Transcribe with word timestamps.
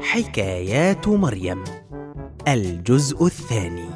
حكايات 0.00 1.08
مريم 1.08 1.64
الجزء 2.48 3.26
الثاني. 3.26 3.90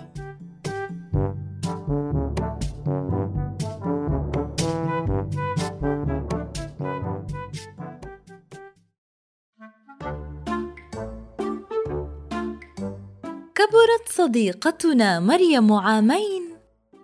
كبرت 13.54 14.08
صديقتنا 14.08 15.20
مريم 15.20 15.72
عامين 15.72 16.42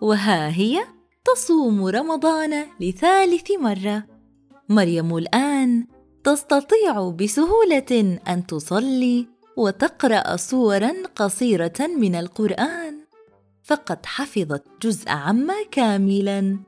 وها 0.01 0.49
هي؟ 0.49 0.85
تصوم 1.25 1.87
رمضان 1.87 2.67
لثالث 2.81 3.51
مرة. 3.61 4.05
مريم 4.69 5.17
الآن 5.17 5.87
تستطيع 6.25 7.11
بسهولة 7.11 8.19
أن 8.29 8.47
تصلي 8.47 9.27
وتقرأ 9.57 10.37
سورا 10.37 10.93
قصيرة 11.17 11.81
من 11.99 12.15
القرآن. 12.15 12.99
فقد 13.65 14.07
حفظت 14.07 14.65
جزء 14.83 15.09
عما 15.11 15.55
كاملا. 15.71 16.59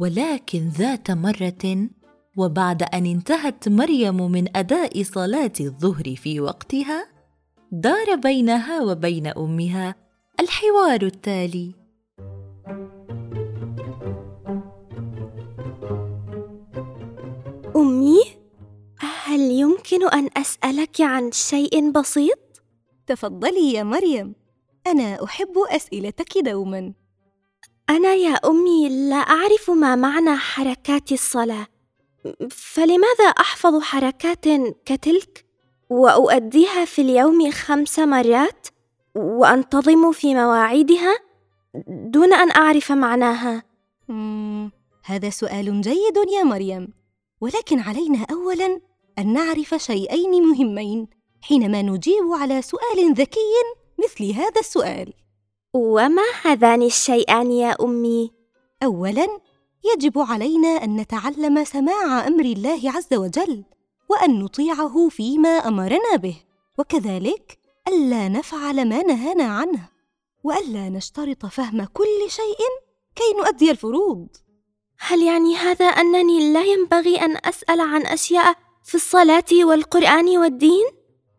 ولكن 0.00 0.68
ذات 0.68 1.10
مرة 1.10 1.88
وبعد 2.36 2.82
أن 2.82 3.06
انتهت 3.06 3.68
مريم 3.68 4.30
من 4.30 4.56
أداء 4.56 5.02
صلاة 5.02 5.52
الظهر 5.60 6.16
في 6.16 6.40
وقتها 6.40 7.06
دار 7.72 8.14
بينها 8.14 8.82
وبين 8.82 9.26
أمها 9.26 9.94
الحوار 10.40 11.02
التالي. 11.02 11.83
أن 20.12 20.28
أسألك 20.36 21.00
عن 21.00 21.32
شيء 21.32 21.90
بسيط؟ 21.90 22.38
تفضلي 23.06 23.72
يا 23.72 23.82
مريم. 23.82 24.34
أنا 24.86 25.24
أحب 25.24 25.58
أسئلتك 25.70 26.38
دوما. 26.38 26.92
أنا 27.90 28.14
يا 28.14 28.34
أمي 28.34 29.08
لا 29.08 29.16
أعرف 29.16 29.70
ما 29.70 29.96
معنى 29.96 30.36
حركات 30.36 31.12
الصلاة. 31.12 31.66
فلماذا 32.50 33.24
أحفظ 33.40 33.82
حركات 33.82 34.44
كتلك؟ 34.84 35.44
وأؤديها 35.90 36.84
في 36.84 37.02
اليوم 37.02 37.50
خمس 37.50 37.98
مرات؟ 37.98 38.66
وأنتظم 39.14 40.12
في 40.12 40.34
مواعيدها؟ 40.34 41.16
دون 41.88 42.34
أن 42.34 42.50
أعرف 42.50 42.92
معناها. 42.92 43.62
هذا 45.04 45.30
سؤال 45.30 45.80
جيد 45.80 46.16
يا 46.38 46.42
مريم. 46.44 46.88
ولكن 47.40 47.80
علينا 47.80 48.26
اولا 48.30 48.80
أن 49.18 49.32
نعرف 49.32 49.74
شيئين 49.74 50.42
مهمين 50.42 51.08
حينما 51.42 51.82
نجيب 51.82 52.32
على 52.32 52.62
سؤال 52.62 53.14
ذكي 53.14 53.54
مثل 54.04 54.30
هذا 54.32 54.60
السؤال. 54.60 55.12
وما 55.74 56.22
هذان 56.42 56.82
الشيئان 56.82 57.52
يا 57.52 57.76
أمي؟ 57.82 58.32
اولا 58.82 59.28
يجب 59.94 60.18
علينا 60.18 60.68
أن 60.68 60.96
نتعلم 60.96 61.64
سماع 61.64 62.26
أمر 62.26 62.44
الله 62.44 62.90
عز 62.90 63.14
وجل 63.14 63.64
وأن 64.10 64.38
نطيعه 64.38 65.08
فيما 65.08 65.48
أمرنا 65.48 66.16
به 66.16 66.36
وكذلك 66.78 67.58
ألا 67.88 68.28
نفعل 68.28 68.88
ما 68.88 69.02
نهانا 69.02 69.44
عنه 69.44 69.88
وألا 70.44 70.88
نشترط 70.88 71.46
فهم 71.46 71.84
كل 71.84 72.20
شيء 72.28 72.58
كي 73.16 73.38
نؤدي 73.38 73.70
الفروض. 73.70 74.28
هل 74.98 75.22
يعني 75.22 75.56
هذا 75.56 75.84
أنني 75.84 76.52
لا 76.52 76.64
ينبغي 76.64 77.16
أن 77.16 77.36
أسأل 77.36 77.80
عن 77.80 78.06
أشياء 78.06 78.56
في 78.84 78.94
الصلاة 78.94 79.44
والقرآن 79.52 80.38
والدين؟ 80.38 80.84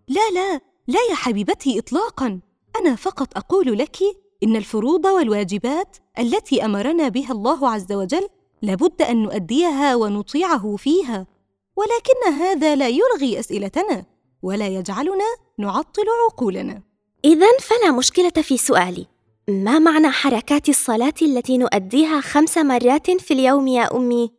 لا 0.07 0.29
لا 0.33 0.61
لا 0.87 0.99
يا 1.09 1.15
حبيبتي 1.15 1.79
اطلاقا. 1.79 2.39
أنا 2.79 2.95
فقط 2.95 3.37
أقول 3.37 3.77
لك 3.77 3.97
إن 4.43 4.55
الفروض 4.55 5.05
والواجبات 5.05 5.97
التي 6.19 6.65
أمرنا 6.65 7.07
بها 7.07 7.31
الله 7.31 7.69
عز 7.69 7.91
وجل 7.91 8.27
لابد 8.61 9.01
أن 9.01 9.23
نؤديها 9.23 9.95
ونطيعه 9.95 10.75
فيها. 10.75 11.27
ولكن 11.75 12.33
هذا 12.33 12.75
لا 12.75 12.87
يلغي 12.87 13.39
أسئلتنا 13.39 14.05
ولا 14.41 14.67
يجعلنا 14.67 15.35
نعطل 15.57 16.05
عقولنا. 16.29 16.83
اذا 17.25 17.57
فلا 17.61 17.91
مشكلة 17.91 18.29
في 18.29 18.57
سؤالي. 18.57 19.07
ما 19.47 19.79
معنى 19.79 20.09
حركات 20.09 20.69
الصلاة 20.69 21.13
التي 21.21 21.57
نؤديها 21.57 22.21
خمس 22.21 22.57
مرات 22.57 23.11
في 23.11 23.33
اليوم 23.33 23.67
يا 23.67 23.95
أمي؟ 23.97 24.31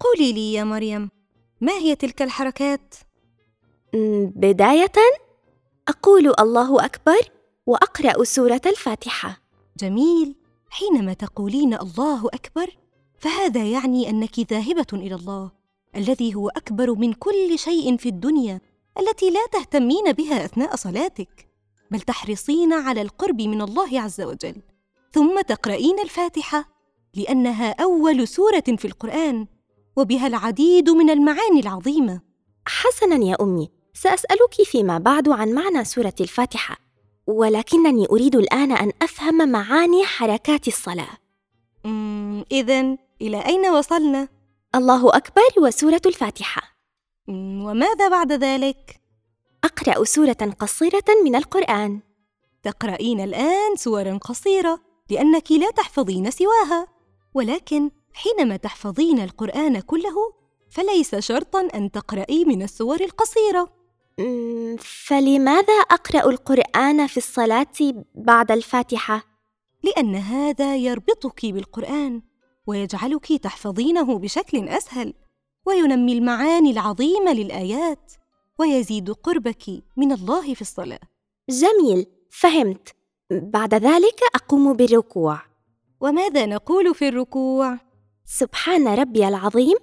قولي 0.00 0.32
لي 0.32 0.52
يا 0.52 0.64
مريم. 0.64 1.13
ما 1.64 1.72
هي 1.72 1.94
تلك 1.94 2.22
الحركات؟ 2.22 2.94
م، 3.94 4.26
بداية 4.26 4.92
أقول 5.88 6.34
الله 6.40 6.84
أكبر 6.84 7.20
وأقرأ 7.66 8.24
سورة 8.24 8.60
الفاتحة. 8.66 9.40
جميل. 9.78 10.36
حينما 10.70 11.12
تقولين 11.12 11.74
الله 11.74 12.26
أكبر 12.26 12.76
فهذا 13.18 13.64
يعني 13.64 14.10
أنك 14.10 14.40
ذاهبة 14.40 14.86
إلى 14.92 15.14
الله 15.14 15.50
الذي 15.96 16.34
هو 16.34 16.48
أكبر 16.48 16.94
من 16.94 17.12
كل 17.12 17.58
شيء 17.58 17.96
في 17.96 18.08
الدنيا 18.08 18.60
التي 18.98 19.30
لا 19.30 19.46
تهتمين 19.52 20.12
بها 20.12 20.44
أثناء 20.44 20.76
صلاتك 20.76 21.48
بل 21.90 22.00
تحرصين 22.00 22.72
على 22.72 23.02
القرب 23.02 23.42
من 23.42 23.60
الله 23.62 24.00
عز 24.00 24.20
وجل. 24.20 24.56
ثم 25.12 25.40
تقرأين 25.40 25.98
الفاتحة 26.00 26.64
لأنها 27.14 27.82
أول 27.82 28.28
سورة 28.28 28.64
في 28.78 28.84
القرآن. 28.84 29.46
وبها 29.96 30.26
العديد 30.26 30.90
من 30.90 31.10
المعاني 31.10 31.60
العظيمة 31.60 32.20
حسنا 32.66 33.24
يا 33.24 33.36
أمي 33.40 33.70
سأسألك 33.94 34.54
فيما 34.64 34.98
بعد 34.98 35.28
عن 35.28 35.52
معنى 35.52 35.84
سورة 35.84 36.14
الفاتحة 36.20 36.76
ولكنني 37.26 38.06
أريد 38.10 38.36
الآن 38.36 38.72
أن 38.72 38.92
أفهم 39.02 39.48
معاني 39.48 40.04
حركات 40.04 40.68
الصلاة 40.68 41.08
إذا 42.52 42.96
إلى 43.22 43.46
أين 43.46 43.66
وصلنا؟ 43.66 44.28
الله 44.74 45.16
أكبر 45.16 45.42
وسورة 45.58 46.00
الفاتحة 46.06 46.62
مم، 47.28 47.64
وماذا 47.64 48.08
بعد 48.08 48.32
ذلك؟ 48.32 49.00
أقرأ 49.64 50.04
سورة 50.04 50.54
قصيرة 50.58 51.04
من 51.24 51.34
القرآن 51.36 52.00
تقرأين 52.62 53.20
الآن 53.20 53.76
سورا 53.76 54.16
قصيرة 54.18 54.80
لأنك 55.10 55.52
لا 55.52 55.70
تحفظين 55.70 56.30
سواها 56.30 56.86
ولكن 57.34 57.90
حينما 58.14 58.56
تحفظين 58.56 59.20
القرآن 59.20 59.80
كله 59.80 60.32
فليس 60.70 61.14
شرطا 61.14 61.68
أن 61.74 61.90
تقرأي 61.90 62.44
من 62.44 62.62
السور 62.62 63.00
القصيرة. 63.00 63.68
فلماذا 64.78 65.74
أقرأ 65.90 66.30
القرآن 66.30 67.06
في 67.06 67.16
الصلاة 67.16 68.04
بعد 68.14 68.50
الفاتحة؟ 68.50 69.22
لأن 69.82 70.14
هذا 70.14 70.76
يربطك 70.76 71.46
بالقرآن 71.46 72.22
ويجعلك 72.66 73.32
تحفظينه 73.32 74.18
بشكل 74.18 74.68
أسهل 74.68 75.14
وينمي 75.66 76.12
المعاني 76.12 76.70
العظيمة 76.70 77.32
للآيات 77.32 78.12
ويزيد 78.58 79.10
قربك 79.10 79.64
من 79.96 80.12
الله 80.12 80.54
في 80.54 80.60
الصلاة. 80.60 81.00
جميل 81.50 82.06
فهمت. 82.30 82.94
بعد 83.30 83.74
ذلك 83.74 84.20
أقوم 84.34 84.72
بالركوع. 84.72 85.40
وماذا 86.00 86.46
نقول 86.46 86.94
في 86.94 87.08
الركوع؟ 87.08 87.78
سبحان 88.26 88.88
ربي 88.88 89.28
العظيم 89.28 89.76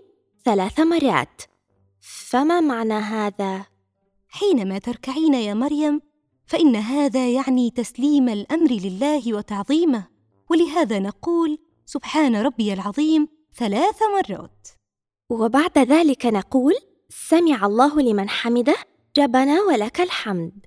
ثلاث 0.45 0.79
مرات. 0.79 1.41
فما 2.01 2.59
معنى 2.59 2.93
هذا؟ 2.93 3.65
حينما 4.27 4.77
تركعين 4.77 5.33
يا 5.33 5.53
مريم 5.53 6.01
فإن 6.45 6.75
هذا 6.75 7.29
يعني 7.29 7.71
تسليم 7.71 8.29
الأمر 8.29 8.71
لله 8.71 9.33
وتعظيمه. 9.33 10.07
ولهذا 10.49 10.99
نقول 10.99 11.57
سبحان 11.85 12.35
ربي 12.35 12.73
العظيم 12.73 13.27
ثلاث 13.55 13.99
مرات. 14.15 14.67
وبعد 15.29 15.77
ذلك 15.77 16.25
نقول 16.25 16.73
سمع 17.09 17.65
الله 17.65 18.01
لمن 18.01 18.29
حمده 18.29 18.75
ربنا 19.19 19.61
ولك 19.61 20.01
الحمد. 20.01 20.65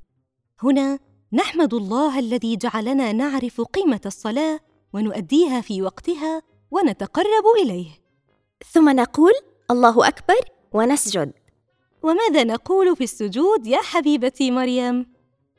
هنا 0.62 0.99
نحمد 1.32 1.75
الله 1.75 2.19
الذي 2.19 2.56
جعلنا 2.56 3.12
نعرف 3.12 3.61
قيمة 3.61 4.00
الصلاة 4.06 4.61
ونؤديها 4.93 5.61
في 5.61 5.82
وقتها 5.82 6.43
ونتقرب 6.75 7.47
إليه. 7.62 7.91
ثم 8.73 8.88
نقول 8.88 9.32
الله 9.71 10.09
أكبر 10.09 10.41
ونسجد. 10.73 11.32
وماذا 12.03 12.44
نقول 12.44 12.97
في 12.97 13.05
السجود 13.05 13.67
يا 13.67 13.79
حبيبتي 13.79 14.50
مريم؟ 14.50 15.06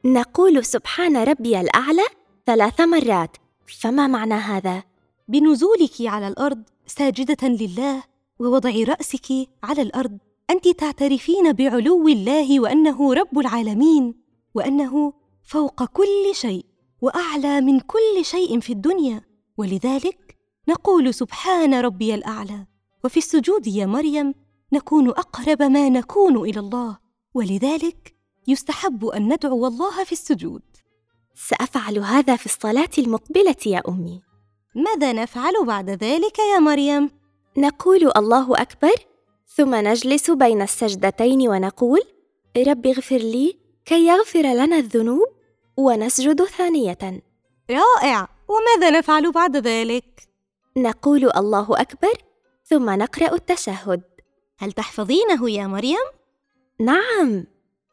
نقول 0.06 0.66
سبحان 0.66 1.18
ربي 1.18 1.62
الأعلى 1.62 2.06
ثلاث 2.46 2.82
مرات. 2.82 3.38
فما 3.80 4.08
معنى 4.08 4.34
هذا؟ 4.34 4.84
بنزولك 5.28 6.02
على 6.02 6.28
الأرض 6.28 6.64
ساجدة 6.88 7.48
لله 7.48 8.04
ووضع 8.40 8.74
رأسك 8.88 9.28
على 9.64 9.82
الأرض. 9.82 10.18
أنت 10.50 10.68
تعترفين 10.68 11.54
بعلو 11.54 12.08
الله 12.08 12.60
وأنه 12.60 13.14
رب 13.14 13.40
العالمين 13.40 14.16
وأنه 14.56 15.14
فوق 15.44 15.84
كل 15.84 16.26
شيء 16.34 16.66
وأعلى 17.02 17.62
من 17.62 17.80
كل 17.80 18.16
شيء 18.26 18.60
في 18.60 18.74
الدنيا. 18.74 19.22
ولذلك 19.58 20.35
نقول 20.70 21.14
سبحان 21.14 21.74
ربي 21.74 22.16
الأعلى. 22.16 22.66
وفي 23.04 23.18
السجود 23.18 23.68
يا 23.68 23.86
مريم 23.86 24.34
نكون 24.74 25.10
أقرب 25.10 25.62
ما 25.62 25.90
نكون 25.90 26.38
إلى 26.38 26.60
الله. 26.60 26.98
ولذلك 27.34 28.16
يستحب 28.48 29.06
أن 29.06 29.34
ندعو 29.34 29.68
الله 29.68 30.04
في 30.04 30.12
السجود. 30.12 30.62
سأفعل 31.36 32.00
هذا 32.00 32.36
في 32.36 32.46
الصلاة 32.46 32.90
المقبلة 32.98 33.56
يا 33.66 33.82
أمي. 33.88 34.22
ماذا 34.76 35.14
نفعل 35.14 35.54
بعد 35.66 35.90
ذلك 35.90 36.40
يا 36.40 36.60
مريم؟ 36.60 37.12
نقول 37.58 38.12
الله 38.18 38.62
أكبر 38.62 38.96
ثم 39.48 39.76
نجلس 39.76 40.32
بين 40.32 40.62
السجدتين 40.62 41.48
ونقول 41.48 42.02
رب 42.58 42.88
اغفر 42.88 43.18
لي 43.18 43.58
كي 43.86 44.08
يغفر 44.08 44.42
لنا 44.42 44.78
الذنوب 44.78 45.28
ونسجد 45.78 46.44
ثانية. 46.44 47.24
رائع! 47.72 48.28
وماذا 48.48 49.00
نفعل 49.00 49.32
بعد 49.32 49.58
ذلك؟ 49.58 50.35
نقول 50.78 51.32
الله 51.38 51.68
أكبر 51.72 52.14
ثم 52.64 52.90
نقرأ 52.90 53.36
التشهد. 53.36 54.02
هل 54.60 54.72
تحفظينه 54.72 55.50
يا 55.50 55.68
مريم؟ 55.68 56.06
نعم. 56.80 57.46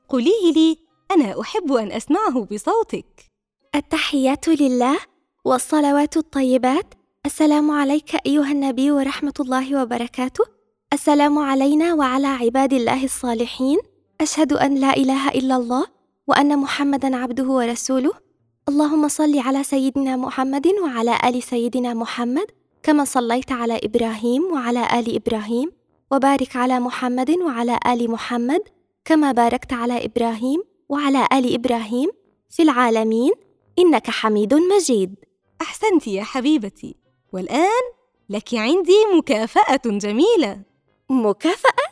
قوليه 0.09 0.53
لي 0.53 0.79
أنا 1.11 1.41
أحب 1.41 1.73
أن 1.73 1.93
أسمعه 1.93 2.45
بصوتك. 2.53 3.31
التحيات 3.75 4.49
لله 4.49 4.99
والصلوات 5.45 6.17
الطيبات. 6.17 6.95
السلام 7.27 7.71
عليك 7.71 8.15
أيها 8.27 8.53
النبي 8.53 8.91
ورحمة 8.91 9.35
الله 9.41 9.83
وبركاته. 9.83 10.45
السلام 10.93 11.39
علينا 11.39 11.95
وعلى 11.95 12.27
عباد 12.27 12.73
الله 12.73 13.05
الصالحين. 13.05 13.79
أشهد 14.21 14.53
أن 14.53 14.75
لا 14.75 14.97
إله 14.97 15.29
إلا 15.29 15.57
الله 15.57 15.87
وأن 16.27 16.59
محمدا 16.59 17.17
عبده 17.17 17.45
ورسوله. 17.45 18.13
اللهم 18.69 19.09
صل 19.09 19.39
على 19.39 19.63
سيدنا 19.63 20.17
محمد 20.17 20.67
وعلى 20.67 21.19
آل 21.25 21.43
سيدنا 21.43 21.95
محمد. 21.95 22.62
كما 22.83 23.05
صليت 23.05 23.53
على 23.53 23.81
إبراهيم 23.85 24.53
وعلى 24.53 24.99
آل 24.99 25.17
إبراهيم 25.17 25.73
وبارك 26.11 26.57
على 26.57 26.81
محمد 26.81 27.31
وعلى 27.31 27.79
آل 27.87 28.11
محمد 28.11 28.63
كما 29.05 29.33
باركت 29.33 29.73
على 29.73 30.05
إبراهيم 30.05 30.63
وعلى 30.89 31.29
آل 31.33 31.55
إبراهيم 31.55 32.11
في 32.51 32.63
العالمين 32.63 33.33
إنك 33.79 34.11
حميد 34.11 34.55
مجيد. 34.55 35.15
أحسنت 35.61 36.07
يا 36.07 36.23
حبيبتي. 36.23 36.97
والآن 37.33 37.83
لك 38.29 38.55
عندي 38.55 39.05
مكافأة 39.17 39.81
جميلة. 39.87 40.63
مكافأة؟ 41.11 41.89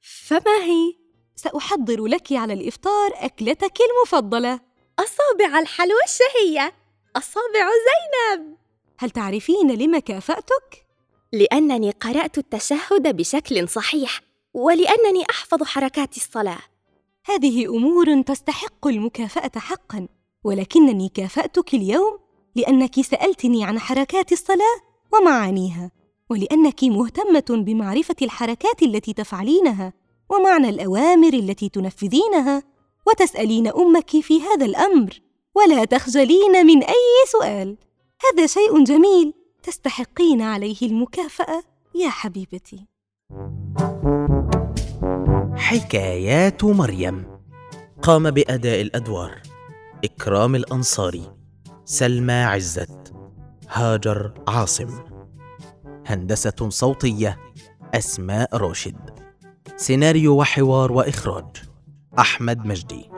فما 0.00 0.56
هي؟ 0.64 0.94
سأحضر 1.36 2.06
لك 2.06 2.32
على 2.32 2.52
الإفطار 2.52 3.10
أكلتك 3.14 3.78
المفضلة. 3.80 4.60
أصابع 4.98 5.58
الحلوى 5.58 6.00
الشهية. 6.04 6.72
أصابع 7.16 7.68
زينب. 7.86 8.63
هل 8.98 9.10
تعرفين 9.10 9.70
لم 9.70 9.98
كافأتك؟ 9.98 10.86
لأنني 11.32 11.90
قرأت 11.90 12.38
التشهد 12.38 13.16
بشكل 13.16 13.68
صحيح 13.68 14.20
ولأنني 14.54 15.24
أحفظ 15.30 15.62
حركات 15.62 16.16
الصلاة. 16.16 16.58
هذه 17.24 17.66
أمور 17.66 18.22
تستحق 18.22 18.86
المكافأة 18.86 19.60
حقا 19.60 20.08
ولكنني 20.44 21.08
كافأتك 21.08 21.74
اليوم 21.74 22.18
لأنك 22.56 23.00
سألتني 23.00 23.64
عن 23.64 23.78
حركات 23.78 24.32
الصلاة 24.32 24.80
ومعانيها 25.12 25.90
ولأنك 26.30 26.84
مهتمة 26.84 27.44
بمعرفة 27.64 28.16
الحركات 28.22 28.82
التي 28.82 29.12
تفعلينها 29.12 29.92
ومعنى 30.30 30.68
الأوامر 30.68 31.32
التي 31.32 31.68
تنفذينها 31.68 32.62
وتسألين 33.06 33.68
أمك 33.68 34.10
في 34.10 34.42
هذا 34.42 34.66
الأمر 34.66 35.20
ولا 35.54 35.84
تخجلين 35.84 36.66
من 36.66 36.82
أي 36.82 37.26
سؤال. 37.32 37.76
هذا 38.32 38.46
شيء 38.46 38.84
جميل. 38.84 39.34
تستحقين 39.62 40.42
عليه 40.42 40.76
المكافأة 40.82 41.62
يا 41.94 42.08
حبيبتي. 42.08 42.86
حكايات 45.56 46.64
مريم. 46.64 47.26
قام 48.02 48.30
بأداء 48.30 48.80
الأدوار. 48.80 49.42
إكرام 50.04 50.54
الأنصاري. 50.54 51.32
سلمى 51.84 52.32
عزت. 52.32 53.12
هاجر 53.68 54.34
عاصم. 54.48 55.04
هندسة 56.06 56.68
صوتية. 56.68 57.38
أسماء 57.94 58.56
راشد. 58.56 59.10
سيناريو 59.76 60.40
وحوار 60.40 60.92
وإخراج. 60.92 61.56
أحمد 62.18 62.66
مجدي. 62.66 63.10